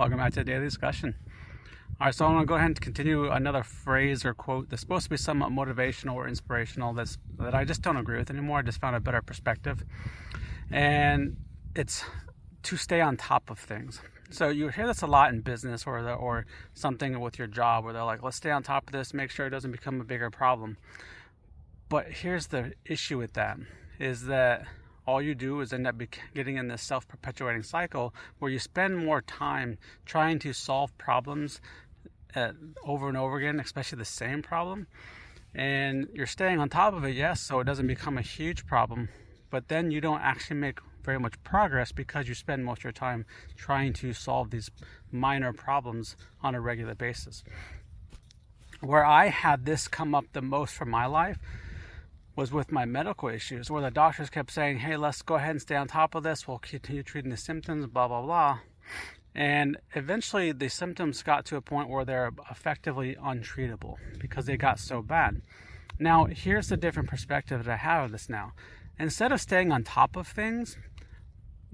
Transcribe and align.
Welcome 0.00 0.16
back 0.16 0.32
to 0.32 0.40
the 0.40 0.44
daily 0.44 0.64
discussion. 0.64 1.14
All 2.00 2.06
right, 2.06 2.14
so 2.14 2.24
I'm 2.24 2.32
going 2.32 2.44
to 2.44 2.48
go 2.48 2.54
ahead 2.54 2.68
and 2.68 2.80
continue 2.80 3.30
another 3.30 3.62
phrase 3.62 4.24
or 4.24 4.32
quote 4.32 4.70
that's 4.70 4.80
supposed 4.80 5.04
to 5.04 5.10
be 5.10 5.18
somewhat 5.18 5.52
motivational 5.52 6.14
or 6.14 6.26
inspirational 6.26 6.94
that's, 6.94 7.18
that 7.38 7.54
I 7.54 7.66
just 7.66 7.82
don't 7.82 7.98
agree 7.98 8.16
with 8.16 8.30
anymore. 8.30 8.60
I 8.60 8.62
just 8.62 8.80
found 8.80 8.96
a 8.96 9.00
better 9.00 9.20
perspective. 9.20 9.84
And 10.70 11.36
it's 11.76 12.02
to 12.62 12.78
stay 12.78 13.02
on 13.02 13.18
top 13.18 13.50
of 13.50 13.58
things. 13.58 14.00
So 14.30 14.48
you 14.48 14.68
hear 14.68 14.86
this 14.86 15.02
a 15.02 15.06
lot 15.06 15.34
in 15.34 15.42
business 15.42 15.86
or 15.86 16.02
the, 16.02 16.14
or 16.14 16.46
something 16.72 17.20
with 17.20 17.38
your 17.38 17.48
job 17.48 17.84
where 17.84 17.92
they're 17.92 18.02
like, 18.02 18.22
let's 18.22 18.38
stay 18.38 18.50
on 18.50 18.62
top 18.62 18.86
of 18.86 18.92
this, 18.92 19.12
make 19.12 19.30
sure 19.30 19.48
it 19.48 19.50
doesn't 19.50 19.70
become 19.70 20.00
a 20.00 20.04
bigger 20.04 20.30
problem. 20.30 20.78
But 21.90 22.06
here's 22.06 22.46
the 22.46 22.72
issue 22.86 23.18
with 23.18 23.34
that 23.34 23.58
is 23.98 24.24
that 24.24 24.66
all 25.10 25.20
you 25.20 25.34
do 25.34 25.60
is 25.60 25.72
end 25.72 25.88
up 25.88 26.00
getting 26.34 26.56
in 26.56 26.68
this 26.68 26.82
self 26.82 27.08
perpetuating 27.08 27.64
cycle 27.64 28.14
where 28.38 28.50
you 28.50 28.60
spend 28.60 28.96
more 28.96 29.20
time 29.20 29.76
trying 30.06 30.38
to 30.38 30.52
solve 30.52 30.96
problems 30.98 31.60
uh, 32.36 32.52
over 32.84 33.08
and 33.08 33.16
over 33.16 33.36
again, 33.36 33.58
especially 33.58 33.98
the 33.98 34.04
same 34.04 34.40
problem. 34.40 34.86
And 35.52 36.06
you're 36.14 36.26
staying 36.26 36.60
on 36.60 36.68
top 36.68 36.94
of 36.94 37.04
it, 37.04 37.16
yes, 37.16 37.40
so 37.40 37.58
it 37.58 37.64
doesn't 37.64 37.88
become 37.88 38.16
a 38.16 38.22
huge 38.22 38.66
problem, 38.66 39.08
but 39.50 39.66
then 39.66 39.90
you 39.90 40.00
don't 40.00 40.20
actually 40.20 40.58
make 40.58 40.78
very 41.02 41.18
much 41.18 41.42
progress 41.42 41.90
because 41.90 42.28
you 42.28 42.34
spend 42.34 42.64
most 42.64 42.78
of 42.78 42.84
your 42.84 42.92
time 42.92 43.26
trying 43.56 43.92
to 43.94 44.12
solve 44.12 44.50
these 44.50 44.70
minor 45.10 45.52
problems 45.52 46.14
on 46.40 46.54
a 46.54 46.60
regular 46.60 46.94
basis. 46.94 47.42
Where 48.80 49.04
I 49.04 49.26
had 49.26 49.66
this 49.66 49.88
come 49.88 50.14
up 50.14 50.26
the 50.32 50.42
most 50.42 50.72
for 50.74 50.84
my 50.84 51.06
life 51.06 51.38
was 52.40 52.52
with 52.52 52.72
my 52.72 52.86
medical 52.86 53.28
issues, 53.28 53.70
where 53.70 53.82
the 53.82 53.90
doctors 53.90 54.30
kept 54.30 54.50
saying, 54.50 54.78
hey, 54.78 54.96
let's 54.96 55.20
go 55.20 55.34
ahead 55.34 55.50
and 55.50 55.60
stay 55.60 55.76
on 55.76 55.86
top 55.86 56.14
of 56.14 56.22
this. 56.22 56.48
We'll 56.48 56.58
continue 56.58 57.02
treating 57.02 57.30
the 57.30 57.36
symptoms, 57.36 57.86
blah, 57.86 58.08
blah, 58.08 58.22
blah. 58.22 58.60
And 59.34 59.76
eventually 59.94 60.50
the 60.50 60.70
symptoms 60.70 61.22
got 61.22 61.44
to 61.46 61.56
a 61.56 61.60
point 61.60 61.90
where 61.90 62.06
they're 62.06 62.30
effectively 62.50 63.14
untreatable 63.22 63.96
because 64.18 64.46
they 64.46 64.56
got 64.56 64.78
so 64.78 65.02
bad. 65.02 65.42
Now, 65.98 66.24
here's 66.24 66.68
the 66.68 66.78
different 66.78 67.10
perspective 67.10 67.62
that 67.62 67.72
I 67.72 67.76
have 67.76 68.06
of 68.06 68.12
this 68.12 68.30
now. 68.30 68.52
Instead 68.98 69.32
of 69.32 69.40
staying 69.42 69.70
on 69.70 69.84
top 69.84 70.16
of 70.16 70.26
things, 70.26 70.78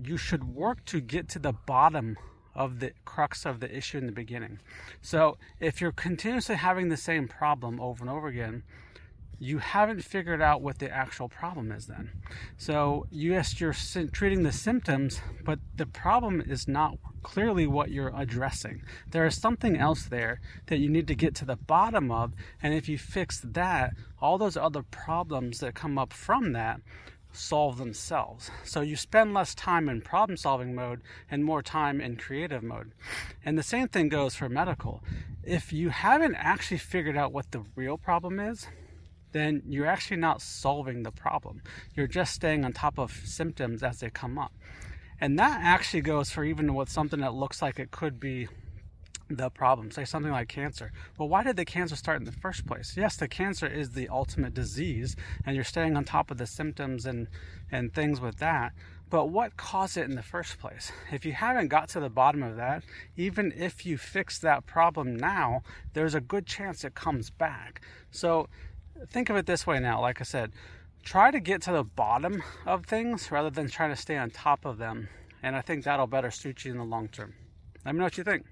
you 0.03 0.17
should 0.17 0.53
work 0.53 0.85
to 0.87 1.01
get 1.01 1.29
to 1.29 1.39
the 1.39 1.53
bottom 1.53 2.19
of 2.57 2.81
the 2.81 2.91
crux 3.05 3.47
of 3.47 3.61
the 3.61 3.73
issue 3.73 3.99
in 3.99 4.07
the 4.07 4.13
beginning. 4.13 4.59
So, 5.01 5.39
if 5.61 5.81
you're 5.81 5.93
continuously 5.93 6.57
having 6.57 6.89
the 6.89 6.97
same 6.97 7.29
problem 7.29 7.81
over 7.81 8.03
and 8.03 8.11
over 8.11 8.27
again, 8.27 8.65
you 9.39 9.59
haven't 9.59 10.03
figured 10.03 10.41
out 10.41 10.63
what 10.63 10.79
the 10.79 10.91
actual 10.91 11.29
problem 11.29 11.71
is 11.71 11.87
then. 11.87 12.11
So, 12.57 13.07
yes, 13.11 13.61
you're 13.61 13.75
treating 14.13 14.43
the 14.43 14.53
symptoms, 14.53 15.21
but 15.45 15.59
the 15.77 15.87
problem 15.87 16.41
is 16.41 16.67
not 16.67 16.99
clearly 17.23 17.67
what 17.67 17.91
you're 17.91 18.13
addressing. 18.17 18.83
There 19.11 19.27
is 19.27 19.41
something 19.41 19.77
else 19.77 20.05
there 20.05 20.41
that 20.67 20.79
you 20.79 20.89
need 20.89 21.07
to 21.09 21.15
get 21.15 21.35
to 21.37 21.45
the 21.45 21.57
bottom 21.57 22.11
of, 22.11 22.33
and 22.63 22.73
if 22.73 22.89
you 22.89 22.99
fix 22.99 23.41
that, 23.45 23.95
all 24.21 24.39
those 24.39 24.57
other 24.57 24.83
problems 24.83 25.59
that 25.59 25.75
come 25.75 25.99
up 25.99 26.13
from 26.13 26.53
that 26.53 26.81
solve 27.33 27.77
themselves. 27.77 28.51
So 28.65 28.81
you 28.81 28.97
spend 28.97 29.35
less 29.35 29.55
time 29.55 29.89
in 29.89 30.01
problem 30.01 30.37
solving 30.37 30.75
mode 30.75 31.03
and 31.31 31.45
more 31.45 31.63
time 31.63 32.01
in 32.01 32.17
creative 32.17 32.63
mode. 32.63 32.93
And 33.45 33.59
the 33.59 33.63
same 33.63 33.89
thing 33.89 34.09
goes 34.09 34.35
for 34.35 34.49
medical. 34.49 35.03
If 35.45 35.73
you 35.73 35.91
haven't 35.91 36.35
actually 36.37 36.79
figured 36.79 37.17
out 37.17 37.33
what 37.33 37.51
the 37.53 37.65
real 37.75 37.99
problem 37.99 38.41
is, 38.41 38.67
then 39.33 39.63
you're 39.67 39.87
actually 39.87 40.17
not 40.19 40.41
solving 40.41 41.03
the 41.03 41.11
problem. 41.11 41.63
You're 41.95 42.07
just 42.07 42.35
staying 42.35 42.65
on 42.65 42.73
top 42.73 42.99
of 42.99 43.13
symptoms 43.25 43.83
as 43.83 44.01
they 44.01 44.11
come 44.11 44.39
up. 44.39 44.53
And 45.21 45.39
that 45.39 45.61
actually 45.63 46.03
goes 46.03 46.31
for 46.31 46.45
even 46.45 46.75
with 46.75 46.91
something 46.91 47.21
that 47.21 47.35
looks 47.35 47.63
like 47.63 47.79
it 47.79 47.91
could 47.91 48.21
be 48.21 48.49
the 49.29 49.51
problem, 49.51 49.91
say 49.91 50.05
something 50.05 50.31
like 50.31 50.49
cancer. 50.49 50.93
Well, 51.19 51.29
why 51.29 51.43
did 51.43 51.57
the 51.57 51.65
cancer 51.65 51.97
start 51.97 52.21
in 52.21 52.25
the 52.25 52.33
first 52.33 52.67
place? 52.67 52.95
Yes, 52.97 53.17
the 53.17 53.27
cancer 53.27 53.67
is 53.67 53.91
the 53.91 54.09
ultimate 54.09 54.55
disease, 54.55 55.17
and 55.45 55.57
you're 55.57 55.65
staying 55.65 55.97
on 55.97 56.05
top 56.05 56.31
of 56.31 56.39
the 56.39 56.47
symptoms 56.47 57.07
and, 57.07 57.27
and 57.71 57.93
things 57.93 58.21
with 58.21 58.39
that. 58.39 58.73
But 59.09 59.27
what 59.27 59.57
caused 59.57 59.97
it 59.97 60.09
in 60.09 60.17
the 60.17 60.23
first 60.23 60.59
place? 60.59 60.91
If 61.13 61.25
you 61.25 61.33
haven't 61.33 61.69
got 61.69 61.89
to 61.91 62.01
the 62.01 62.11
bottom 62.11 62.43
of 62.43 62.57
that, 62.57 62.83
even 63.17 63.53
if 63.57 63.87
you 63.87 63.99
fix 63.99 64.39
that 64.41 64.67
problem 64.67 65.17
now, 65.17 65.63
there's 65.93 66.15
a 66.15 66.21
good 66.21 66.47
chance 66.47 66.85
it 66.85 66.95
comes 66.95 67.31
back. 67.31 67.81
So 68.11 68.49
think 69.09 69.31
of 69.31 69.37
it 69.37 69.47
this 69.47 69.67
way 69.67 69.79
now, 69.79 70.01
like 70.01 70.21
I 70.21 70.25
said, 70.25 70.53
try 71.05 71.31
to 71.31 71.41
get 71.41 71.63
to 71.63 71.73
the 71.73 71.85
bottom 71.85 72.43
of 72.65 72.87
things 72.87 73.31
rather 73.31 73.51
than 73.51 73.69
trying 73.69 73.91
to 73.91 73.97
stay 73.97 74.17
on 74.17 74.31
top 74.31 74.65
of 74.65 74.79
them. 74.79 75.09
And 75.43 75.55
I 75.55 75.61
think 75.61 75.85
that'll 75.85 76.07
better 76.07 76.31
suit 76.31 76.65
you 76.65 76.73
in 76.73 76.79
the 76.79 76.85
long 76.85 77.09
term. 77.09 77.35
Let 77.85 77.95
me 77.95 77.99
know 77.99 78.05
what 78.05 78.19
you 78.19 78.25
think. 78.25 78.47